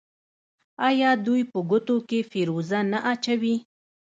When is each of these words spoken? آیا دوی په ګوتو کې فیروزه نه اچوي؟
آیا 0.87 1.11
دوی 1.25 1.41
په 1.51 1.59
ګوتو 1.69 1.95
کې 2.07 2.19
فیروزه 2.31 2.79
نه 2.91 2.99
اچوي؟ 3.11 3.55